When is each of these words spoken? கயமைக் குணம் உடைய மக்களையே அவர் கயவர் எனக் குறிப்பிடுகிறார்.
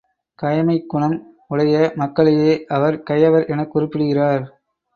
கயமைக் 0.39 0.89
குணம் 0.89 1.35
உடைய 1.47 1.91
மக்களையே 1.95 2.65
அவர் 2.67 3.03
கயவர் 3.03 3.47
எனக் 3.47 3.71
குறிப்பிடுகிறார். 3.71 4.61